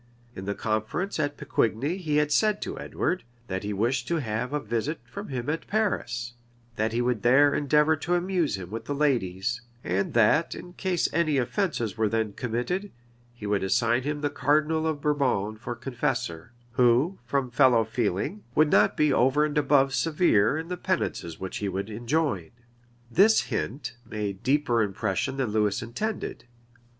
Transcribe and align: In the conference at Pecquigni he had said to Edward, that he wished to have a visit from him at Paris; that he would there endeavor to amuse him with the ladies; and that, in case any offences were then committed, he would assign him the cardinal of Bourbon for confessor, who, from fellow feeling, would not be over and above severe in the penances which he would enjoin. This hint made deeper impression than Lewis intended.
In 0.35 0.45
the 0.45 0.55
conference 0.55 1.19
at 1.19 1.37
Pecquigni 1.37 1.97
he 1.97 2.17
had 2.17 2.31
said 2.31 2.59
to 2.63 2.79
Edward, 2.79 3.23
that 3.45 3.61
he 3.61 3.71
wished 3.71 4.07
to 4.07 4.15
have 4.15 4.51
a 4.51 4.59
visit 4.59 4.99
from 5.05 5.27
him 5.27 5.47
at 5.47 5.67
Paris; 5.67 6.33
that 6.75 6.91
he 6.91 7.03
would 7.03 7.21
there 7.21 7.53
endeavor 7.53 7.95
to 7.97 8.15
amuse 8.15 8.57
him 8.57 8.71
with 8.71 8.85
the 8.85 8.95
ladies; 8.95 9.61
and 9.83 10.15
that, 10.15 10.55
in 10.55 10.73
case 10.73 11.07
any 11.13 11.37
offences 11.37 11.97
were 11.99 12.09
then 12.09 12.33
committed, 12.33 12.91
he 13.31 13.45
would 13.45 13.63
assign 13.63 14.01
him 14.01 14.21
the 14.21 14.31
cardinal 14.31 14.87
of 14.87 15.01
Bourbon 15.01 15.55
for 15.55 15.75
confessor, 15.75 16.51
who, 16.71 17.19
from 17.23 17.51
fellow 17.51 17.83
feeling, 17.83 18.43
would 18.55 18.71
not 18.71 18.97
be 18.97 19.13
over 19.13 19.45
and 19.45 19.55
above 19.55 19.93
severe 19.93 20.57
in 20.57 20.67
the 20.67 20.77
penances 20.77 21.39
which 21.39 21.57
he 21.57 21.69
would 21.69 21.91
enjoin. 21.91 22.49
This 23.11 23.41
hint 23.41 23.95
made 24.09 24.41
deeper 24.41 24.81
impression 24.81 25.37
than 25.37 25.51
Lewis 25.51 25.83
intended. 25.83 26.45